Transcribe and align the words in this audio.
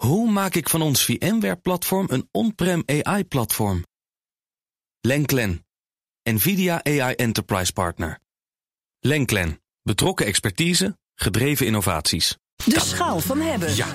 Hoe 0.00 0.30
maak 0.30 0.54
ik 0.54 0.68
van 0.68 0.82
ons 0.82 1.04
VMware-platform 1.04 2.06
een 2.10 2.28
on-prem 2.30 2.82
AI-platform? 2.86 3.84
Lenklen, 5.00 5.66
NVIDIA 6.22 6.84
AI 6.84 7.14
Enterprise 7.14 7.72
Partner. 7.72 8.18
Lenklen, 9.00 9.60
betrokken 9.82 10.26
expertise, 10.26 10.98
gedreven 11.14 11.66
innovaties. 11.66 12.36
De 12.64 12.80
schaal 12.80 13.20
van 13.20 13.40
hebben. 13.40 13.76
Ja, 13.76 13.86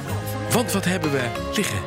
want 0.51 0.71
wat 0.71 0.85
hebben 0.85 1.11
we 1.11 1.51
liggen? 1.55 1.79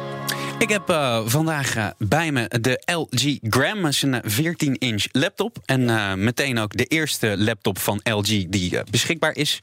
Ik 0.58 0.68
heb 0.68 0.90
uh, 0.90 1.22
vandaag 1.26 1.76
uh, 1.76 1.88
bij 1.98 2.32
me 2.32 2.48
de 2.60 2.82
LG 2.84 3.38
Gram. 3.40 3.82
Dat 3.82 3.90
is 3.92 4.02
een 4.02 4.22
14-inch 4.22 5.04
laptop. 5.12 5.58
En 5.64 5.80
uh, 5.80 6.14
meteen 6.14 6.58
ook 6.58 6.76
de 6.76 6.84
eerste 6.84 7.34
laptop 7.38 7.78
van 7.78 8.00
LG 8.02 8.48
die 8.48 8.80
beschikbaar 8.90 9.34
is 9.34 9.62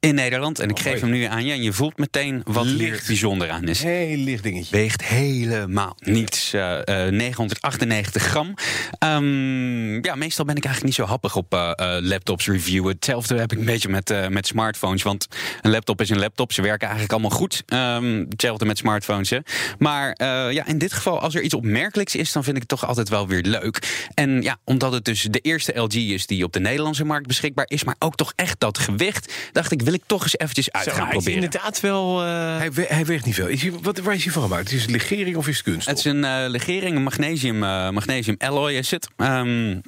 in 0.00 0.14
Nederland. 0.14 0.58
En 0.58 0.68
ik 0.68 0.78
geef 0.78 1.00
hem 1.00 1.10
nu 1.10 1.22
aan 1.22 1.44
je. 1.44 1.52
En 1.52 1.62
je 1.62 1.72
voelt 1.72 1.98
meteen 1.98 2.42
wat 2.44 2.66
licht. 2.66 3.00
er 3.00 3.06
bijzonder 3.06 3.50
aan 3.50 3.68
is. 3.68 3.82
Heel 3.82 4.16
licht 4.16 4.42
dingetje. 4.42 4.76
Weegt 4.76 5.04
helemaal 5.04 5.96
niets. 5.98 6.54
Uh, 6.54 6.78
uh, 6.84 7.06
998 7.06 8.22
gram. 8.22 8.54
Um, 9.04 10.04
ja, 10.04 10.14
meestal 10.14 10.44
ben 10.44 10.56
ik 10.56 10.64
eigenlijk 10.64 10.84
niet 10.84 10.94
zo 10.94 11.04
happig 11.04 11.36
op 11.36 11.54
uh, 11.54 11.72
laptops 12.00 12.46
reviewen. 12.46 12.94
Hetzelfde 12.94 13.38
heb 13.38 13.52
ik 13.52 13.58
een 13.58 13.64
beetje 13.64 13.88
met, 13.88 14.14
met 14.28 14.46
smartphones. 14.46 15.02
Want 15.02 15.26
een 15.60 15.70
laptop 15.70 16.00
is 16.00 16.10
een 16.10 16.18
laptop. 16.18 16.52
Ze 16.52 16.62
werken 16.62 16.88
eigenlijk 16.88 17.12
allemaal 17.12 17.38
goed. 17.38 17.62
Um, 17.66 18.26
hetzelfde 18.28 18.64
met 18.64 18.78
smartphones. 18.78 19.30
Hè. 19.30 19.38
Maar 19.78 20.24
ja, 20.52 20.66
in 20.66 20.78
dit 20.78 20.92
geval, 20.92 21.20
als 21.20 21.34
er 21.34 21.42
iets 21.42 21.54
opmerkelijks 21.54 22.14
is, 22.14 22.32
dan 22.32 22.44
vind 22.44 22.56
ik 22.56 22.62
het 22.62 22.70
toch 22.70 22.88
altijd 22.88 23.08
wel 23.08 23.28
weer 23.28 23.42
leuk. 23.42 24.06
En 24.14 24.42
ja, 24.42 24.56
omdat 24.64 24.92
het 24.92 25.04
dus 25.04 25.22
de 25.22 25.40
eerste 25.40 25.78
LG 25.78 25.94
is 25.94 26.26
die 26.26 26.44
op 26.44 26.52
de 26.52 26.60
Nederlandse 26.60 27.04
markt 27.04 27.26
beschikbaar 27.26 27.64
is, 27.68 27.84
maar 27.84 27.96
ook 27.98 28.16
toch 28.16 28.32
echt 28.36 28.60
dat 28.60 28.78
gewicht, 28.78 29.34
dacht 29.52 29.72
ik, 29.72 29.82
wil 29.86 29.94
ik 29.94 30.02
toch 30.06 30.22
eens 30.22 30.38
eventjes 30.38 30.72
uit 30.72 30.88
gaan 30.88 31.02
hij 31.02 31.08
proberen. 31.08 31.42
Inderdaad 31.42 31.80
wel. 31.80 32.26
Uh... 32.26 32.56
Hij, 32.56 32.72
we, 32.72 32.86
hij, 32.88 33.04
weegt 33.04 33.24
niet 33.24 33.34
veel. 33.34 33.46
Is 33.46 33.62
hij, 33.62 33.72
wat, 33.82 33.98
waar 33.98 34.14
is 34.14 34.24
hij 34.24 34.32
van 34.32 34.42
gemaakt? 34.42 34.72
Is 34.72 34.82
het 34.82 34.90
legering 34.90 35.36
of 35.36 35.48
is 35.48 35.56
het 35.56 35.64
kunst? 35.64 35.86
Het 35.86 35.98
is 35.98 36.04
een 36.04 36.24
uh, 36.24 36.44
legering, 36.46 36.96
een 36.96 37.02
magnesium, 37.02 37.62
uh, 37.62 37.90
magnesium 37.90 38.36
alloy 38.38 38.72
is 38.72 38.90
het. 38.90 39.08
Um, 39.16 39.82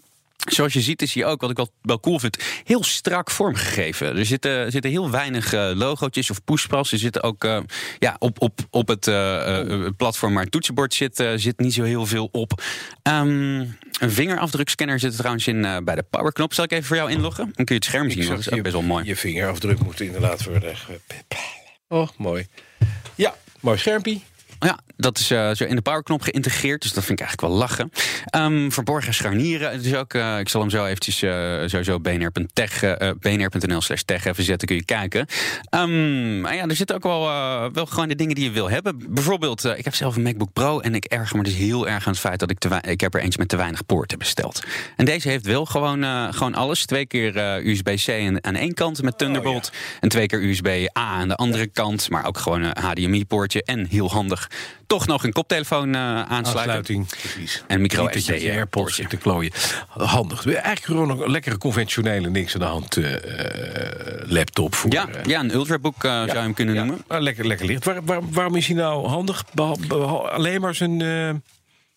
Zoals 0.48 0.72
je 0.72 0.80
ziet 0.80 1.02
is 1.02 1.14
hij 1.14 1.24
ook, 1.24 1.40
wat 1.40 1.50
ik 1.50 1.56
wel, 1.56 1.72
wel 1.82 2.00
cool 2.00 2.18
vind, 2.18 2.38
heel 2.64 2.84
strak 2.84 3.30
vormgegeven. 3.30 4.16
Er 4.16 4.26
zitten, 4.26 4.70
zitten 4.70 4.90
heel 4.90 5.10
weinig 5.10 5.54
uh, 5.54 5.70
logootjes 5.74 6.30
of 6.30 6.44
pushpas. 6.44 6.92
Er 6.92 6.98
zitten 6.98 7.22
ook 7.22 7.44
uh, 7.44 7.58
ja, 7.98 8.16
op, 8.18 8.40
op, 8.40 8.58
op 8.70 8.88
het 8.88 9.06
uh, 9.06 9.86
platform 9.96 10.34
waar 10.34 10.42
het 10.42 10.52
toetsenbord 10.52 10.94
zit, 10.94 11.24
zit 11.36 11.58
niet 11.58 11.74
zo 11.74 11.82
heel 11.82 12.06
veel 12.06 12.28
op. 12.32 12.62
Um, 13.02 13.76
een 13.98 14.10
vingerafdrukscanner 14.10 14.98
zit 14.98 15.10
er 15.10 15.18
trouwens 15.18 15.46
in 15.46 15.84
bij 15.84 15.94
de 15.94 16.04
powerknop. 16.10 16.54
Zal 16.54 16.64
ik 16.64 16.72
even 16.72 16.84
voor 16.84 16.96
jou 16.96 17.10
inloggen? 17.10 17.44
Dan 17.44 17.64
kun 17.64 17.66
je 17.66 17.74
het 17.74 17.84
scherm 17.84 18.10
zien. 18.10 18.28
Dat 18.28 18.38
is 18.38 18.50
ook 18.50 18.62
best 18.62 18.74
wel 18.74 18.82
mooi. 18.82 19.04
Je 19.04 19.16
vingerafdruk 19.16 19.78
moet 19.78 20.00
inderdaad 20.00 20.44
worden. 20.44 20.74
Oh, 21.88 22.08
mooi. 22.16 22.46
Ja, 23.14 23.34
mooi 23.60 23.78
schermpje. 23.78 24.20
Ja, 24.58 24.78
dat 24.96 25.18
is 25.18 25.30
uh, 25.30 25.50
zo 25.54 25.64
in 25.64 25.76
de 25.76 25.82
powerknop 25.82 26.22
geïntegreerd. 26.22 26.82
Dus 26.82 26.92
dat 26.92 27.04
vind 27.04 27.20
ik 27.20 27.26
eigenlijk 27.26 27.52
wel 27.52 27.60
lachen. 27.60 27.90
Um, 28.36 28.72
verborgen 28.72 29.14
scharnieren. 29.14 29.82
Dus 29.82 29.94
ook, 29.94 30.14
uh, 30.14 30.38
ik 30.38 30.48
zal 30.48 30.60
hem 30.60 30.70
zo 30.70 30.84
eventjes 30.84 31.22
uh, 31.22 31.30
sowieso 31.66 32.00
bnr.tech, 32.00 32.80
bnr.nl 33.20 33.80
slash 33.80 34.00
tech 34.00 34.24
even 34.24 34.44
zetten. 34.44 34.68
Kun 34.68 34.76
je 34.76 34.84
kijken. 34.84 35.26
Um, 35.74 36.40
maar 36.40 36.54
ja, 36.54 36.66
er 36.66 36.76
zitten 36.76 36.96
ook 36.96 37.02
wel, 37.02 37.22
wel 37.72 37.86
gewoon 37.86 38.08
de 38.08 38.14
dingen 38.14 38.34
die 38.34 38.44
je 38.44 38.50
wil 38.50 38.70
hebben. 38.70 39.14
Bijvoorbeeld, 39.14 39.64
ik 39.64 39.84
heb 39.84 39.94
zelf 39.94 40.16
een 40.16 40.22
MacBook 40.22 40.52
Pro. 40.52 40.80
En 40.80 40.94
ik 40.94 41.04
erger 41.04 41.36
me 41.36 41.42
dus 41.42 41.54
heel 41.54 41.88
erg 41.88 42.06
aan 42.06 42.12
het 42.12 42.20
feit 42.20 42.38
dat 42.38 42.50
ik 42.50 42.58
te 42.58 42.80
ik 42.80 43.00
heb 43.00 43.14
er 43.14 43.20
eentje 43.20 43.38
met 43.38 43.48
te 43.48 43.56
weinig 43.56 43.86
poorten 43.86 44.18
besteld. 44.18 44.62
En 44.96 45.04
deze 45.04 45.28
heeft 45.28 45.46
wel 45.46 45.64
gewoon, 45.64 46.04
gewoon 46.34 46.54
alles. 46.54 46.86
Twee 46.86 47.06
keer 47.06 47.36
USB-C 47.66 48.08
aan 48.40 48.54
één 48.54 48.74
kant 48.74 49.02
met 49.02 49.18
Thunderbolt. 49.18 49.66
Oh, 49.68 49.72
ja. 49.72 49.98
En 50.00 50.08
twee 50.08 50.26
keer 50.26 50.42
USB-A 50.42 50.88
aan 50.92 51.28
de 51.28 51.34
andere 51.34 51.66
kant. 51.66 52.10
Maar 52.10 52.26
ook 52.26 52.38
gewoon 52.38 52.62
een 52.62 52.76
HDMI-poortje. 52.80 53.62
En 53.62 53.86
heel 53.86 54.10
handig 54.10 54.47
toch 54.86 55.06
nog 55.06 55.24
een 55.24 55.32
koptelefoon 55.32 55.88
uh, 55.88 56.00
aansluiten. 56.00 56.56
Aansluiting, 56.56 57.06
precies. 57.06 57.62
En 57.66 57.80
micro 57.80 58.08
SD 58.12 58.30
AirPods 58.30 59.02
te 59.08 59.16
klooien. 59.16 59.52
Handig. 59.88 60.46
Eigenlijk 60.46 60.84
gewoon 60.84 61.10
een 61.10 61.30
lekkere 61.30 61.58
conventionele 61.58 62.30
niks 62.30 62.54
aan 62.54 62.60
de 62.60 62.66
hand 62.66 62.96
uh, 62.96 63.14
laptop. 64.22 64.74
Voor, 64.74 64.92
ja, 64.92 65.08
ja, 65.26 65.40
een 65.40 65.54
ultrabook 65.54 66.02
ja, 66.02 66.24
zou 66.24 66.36
je 66.36 66.42
hem 66.42 66.54
kunnen 66.54 66.74
ja. 66.74 66.84
noemen. 66.84 67.22
lekker, 67.22 67.46
lekker 67.46 67.66
licht. 67.66 67.84
Waar, 67.84 68.04
waar, 68.04 68.20
waarom 68.30 68.56
is 68.56 68.66
hij 68.66 68.76
nou 68.76 69.06
handig? 69.06 69.44
alleen 70.30 70.60
maar 70.60 70.74
zijn... 70.74 71.02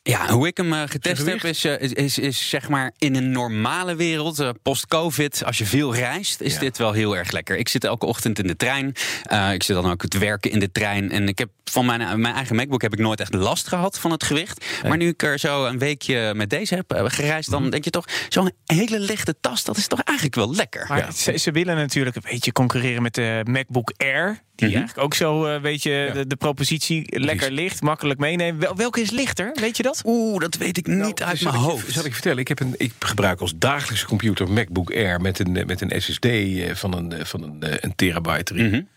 Ja, 0.03 0.29
hoe 0.29 0.47
ik 0.47 0.57
hem 0.57 0.73
uh, 0.73 0.81
getest 0.85 1.25
heb 1.25 1.43
is, 1.43 1.65
uh, 1.65 1.81
is, 1.81 1.93
is, 1.93 2.17
is, 2.17 2.49
zeg 2.49 2.69
maar 2.69 2.91
in 2.97 3.15
een 3.15 3.31
normale 3.31 3.95
wereld, 3.95 4.39
uh, 4.39 4.49
post-covid, 4.61 5.45
als 5.45 5.57
je 5.57 5.65
veel 5.65 5.95
reist, 5.95 6.41
is 6.41 6.53
ja. 6.53 6.59
dit 6.59 6.77
wel 6.77 6.91
heel 6.91 7.17
erg 7.17 7.31
lekker. 7.31 7.57
Ik 7.57 7.69
zit 7.69 7.83
elke 7.83 8.05
ochtend 8.05 8.39
in 8.39 8.47
de 8.47 8.55
trein. 8.55 8.87
ik 9.53 9.63
zit 9.63 9.75
dan 9.75 9.91
ook 9.91 10.07
te 10.07 10.17
werken 10.17 10.51
in 10.51 10.59
de 10.59 10.71
trein. 10.71 11.11
En 11.11 11.27
ik 11.27 11.37
heb 11.37 11.49
van 11.71 11.85
mijn, 11.85 12.21
mijn 12.21 12.35
eigen 12.35 12.55
MacBook 12.55 12.81
heb 12.81 12.93
ik 12.93 12.99
nooit 12.99 13.19
echt 13.19 13.33
last 13.33 13.67
gehad 13.67 13.99
van 13.99 14.11
het 14.11 14.23
gewicht. 14.23 14.65
Maar 14.87 14.97
nu 14.97 15.07
ik 15.07 15.23
er 15.23 15.39
zo 15.39 15.65
een 15.65 15.79
weekje 15.79 16.33
met 16.33 16.49
deze 16.49 16.75
heb 16.75 16.93
gereisd, 17.05 17.51
dan 17.51 17.69
denk 17.69 17.83
je 17.83 17.89
toch, 17.89 18.05
zo'n 18.29 18.51
hele 18.65 18.99
lichte 18.99 19.35
tas, 19.41 19.63
dat 19.63 19.77
is 19.77 19.87
toch 19.87 20.01
eigenlijk 20.01 20.35
wel 20.37 20.55
lekker. 20.55 20.85
Maar 20.87 20.97
ja. 20.97 21.11
ze, 21.11 21.37
ze, 21.37 21.51
willen 21.51 21.75
natuurlijk 21.75 22.15
een 22.15 22.29
beetje 22.29 22.51
concurreren 22.51 23.01
met 23.01 23.13
de 23.13 23.41
MacBook 23.43 23.93
Air. 23.97 24.41
Die 24.55 24.69
mm 24.69 24.75
-hmm. 24.75 24.85
eigenlijk 24.85 24.97
ook 24.97 25.13
zo 25.13 25.45
een 25.45 25.61
beetje 25.61 26.09
de, 26.13 26.27
de, 26.27 26.35
propositie 26.35 27.19
lekker 27.19 27.51
licht, 27.51 27.81
makkelijk 27.81 28.19
meenemen. 28.19 28.61
Wel, 28.61 28.75
welke 28.75 29.01
is 29.01 29.09
lichter? 29.09 29.51
Weet 29.53 29.77
je 29.77 29.83
dat? 29.83 29.90
Oeh, 30.05 30.39
dat 30.39 30.55
weet 30.55 30.77
ik 30.77 30.87
niet 30.87 30.97
nou, 30.97 31.13
uit 31.15 31.41
mijn 31.43 31.55
hoofd. 31.55 31.87
Ik, 31.87 31.93
zal 31.93 32.05
ik 32.05 32.13
vertellen? 32.13 32.37
Ik, 32.37 32.47
heb 32.47 32.59
een, 32.59 32.73
ik 32.77 32.91
gebruik 32.99 33.39
als 33.39 33.53
dagelijkse 33.55 34.05
computer 34.05 34.51
MacBook 34.51 34.91
Air 34.91 35.21
met 35.21 35.39
een, 35.39 35.51
met 35.51 35.81
een 35.81 36.01
SSD 36.01 36.27
van 36.79 36.97
een, 36.97 37.25
van 37.25 37.43
een, 37.43 37.85
een 37.85 37.95
terabyte 37.95 38.53
erin. 38.53 38.65
Mm 38.65 38.71
-hmm. 38.71 38.87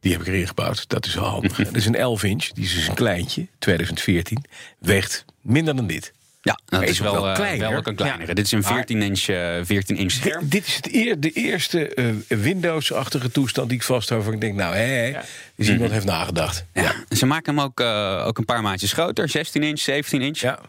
Die 0.00 0.12
heb 0.12 0.20
ik 0.20 0.26
erin 0.26 0.46
gebouwd. 0.46 0.88
Dat 0.88 1.06
is 1.06 1.14
wel 1.14 1.24
handig. 1.24 1.56
dat 1.56 1.76
is 1.76 1.86
een 1.86 1.94
11 1.94 2.22
inch. 2.22 2.48
Die 2.48 2.64
is 2.64 2.74
dus 2.74 2.88
een 2.88 2.94
kleintje. 2.94 3.46
2014. 3.58 4.44
Weegt 4.78 5.24
minder 5.40 5.76
dan 5.76 5.86
dit. 5.86 6.12
Ja, 6.46 6.58
dat 6.64 6.82
is, 6.82 6.90
is 6.90 6.98
wel, 6.98 7.22
wel, 7.22 7.34
kleiner. 7.34 7.68
wel 7.68 7.78
ook 7.78 7.86
een 7.86 7.94
kleinere. 7.94 8.26
Ja. 8.26 8.34
Dit 8.34 8.44
is 8.44 8.52
een 8.52 8.62
14 8.62 9.02
inch, 9.02 9.28
uh, 9.28 9.64
14 9.64 9.96
inch 9.96 10.10
scherm. 10.10 10.40
Dit, 10.40 10.50
dit 10.50 10.66
is 10.66 10.76
het 10.76 10.92
eer, 10.92 11.20
de 11.20 11.30
eerste 11.30 11.92
uh, 11.96 12.38
Windows-achtige 12.38 13.30
toestand 13.30 13.68
die 13.68 13.78
ik 13.78 13.84
vasthoud. 13.84 14.24
Waar 14.24 14.34
ik 14.34 14.40
denk, 14.40 14.54
nou, 14.54 14.74
hé, 14.74 15.12
dus 15.12 15.20
iemand 15.56 15.68
mm 15.68 15.84
-hmm. 15.84 15.92
heeft 15.92 16.04
nagedacht. 16.04 16.64
Ja. 16.72 16.82
ja. 16.82 17.16
Ze 17.16 17.26
maken 17.26 17.54
hem 17.54 17.64
ook, 17.64 17.80
uh, 17.80 18.24
ook 18.26 18.38
een 18.38 18.44
paar 18.44 18.62
maatjes 18.62 18.92
groter. 18.92 19.28
16 19.28 19.62
inch, 19.62 19.78
17 19.78 20.22
inch. 20.22 20.38
Ja. 20.38 20.60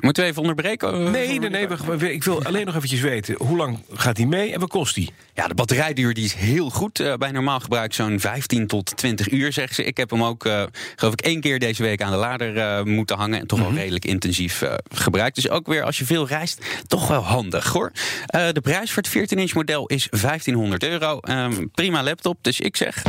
Moeten 0.00 0.22
we 0.22 0.28
even 0.28 0.40
onderbreken? 0.40 1.10
Nee, 1.10 1.38
nee, 1.38 1.50
nee. 1.50 2.12
Ik 2.12 2.24
wil 2.24 2.44
alleen 2.44 2.66
nog 2.66 2.74
eventjes 2.74 3.00
weten. 3.00 3.34
Hoe 3.38 3.56
lang 3.56 3.78
gaat 3.92 4.16
die 4.16 4.26
mee 4.26 4.52
en 4.52 4.60
wat 4.60 4.68
kost 4.68 4.94
die? 4.94 5.12
Ja, 5.34 5.48
de 5.48 5.54
batterijduur 5.54 6.14
die 6.14 6.24
is 6.24 6.34
heel 6.34 6.70
goed. 6.70 7.00
Uh, 7.00 7.14
bij 7.14 7.30
normaal 7.30 7.60
gebruik 7.60 7.94
zo'n 7.94 8.20
15 8.20 8.66
tot 8.66 8.96
20 8.96 9.30
uur, 9.30 9.52
zeggen 9.52 9.74
ze. 9.74 9.84
Ik 9.84 9.96
heb 9.96 10.10
hem 10.10 10.24
ook, 10.24 10.44
uh, 10.44 10.62
geloof 10.96 11.12
ik, 11.12 11.20
één 11.20 11.40
keer 11.40 11.58
deze 11.58 11.82
week 11.82 12.02
aan 12.02 12.10
de 12.10 12.16
lader 12.16 12.56
uh, 12.56 12.82
moeten 12.82 13.16
hangen. 13.16 13.40
En 13.40 13.46
toch 13.46 13.58
wel 13.58 13.66
mm 13.66 13.72
-hmm. 13.72 13.82
redelijk 13.82 14.04
intensief 14.04 14.62
gebruikt. 14.94 15.34
Dus 15.34 15.48
ook 15.48 15.66
weer, 15.66 15.82
als 15.82 15.98
je 15.98 16.04
veel 16.04 16.26
reist, 16.26 16.64
toch 16.86 17.08
wel 17.08 17.22
handig, 17.22 17.66
hoor. 17.66 17.92
de 18.26 18.60
prijs 18.62 18.92
voor 18.92 19.02
het 19.02 19.18
14-inch 19.18 19.54
model 19.54 19.86
is 19.86 20.08
1500 20.10 20.84
euro. 20.84 21.20
Um, 21.28 21.70
prima 21.70 22.02
laptop, 22.02 22.38
dus 22.42 22.60
ik 22.60 22.76
zeg... 22.76 23.02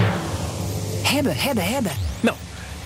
Hebben, 1.03 1.35
hebben, 1.37 1.63
hebben. 1.63 2.08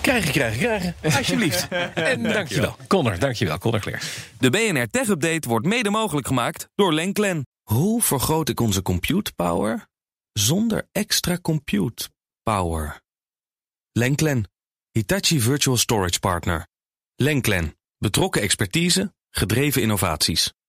Krijgen, 0.04 0.32
krijgen, 0.32 0.58
krijgen. 0.58 0.94
Alsjeblieft. 1.02 1.68
en 1.94 2.22
dankjewel. 2.22 2.76
Connor, 2.88 3.18
dankjewel. 3.18 3.58
Connor 3.58 3.80
Claire. 3.80 4.02
De 4.38 4.50
BNR 4.50 4.86
Tech 4.90 5.08
Update 5.08 5.48
wordt 5.48 5.66
mede 5.66 5.90
mogelijk 5.90 6.26
gemaakt 6.26 6.68
door 6.74 6.92
Lenklen. 6.92 7.46
Hoe 7.62 8.02
vergroot 8.02 8.48
ik 8.48 8.60
onze 8.60 8.82
compute 8.82 9.32
power 9.34 9.86
zonder 10.32 10.88
extra 10.92 11.38
compute 11.38 12.08
power? 12.42 13.00
Lenklen, 13.92 14.50
Hitachi 14.90 15.40
Virtual 15.40 15.76
Storage 15.76 16.18
Partner. 16.18 16.66
Lenklen, 17.14 17.76
betrokken 17.98 18.42
expertise, 18.42 19.14
gedreven 19.30 19.82
innovaties. 19.82 20.54